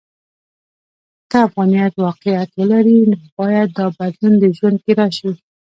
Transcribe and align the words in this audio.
که 1.29 1.37
افغانیت 1.47 1.93
واقعیت 2.05 2.49
ولري، 2.59 2.97
باید 3.37 3.69
دا 3.77 3.87
بدلون 3.97 4.33
د 4.39 4.43
ژوند 4.57 4.77
کې 4.83 4.91
راشي. 4.99 5.31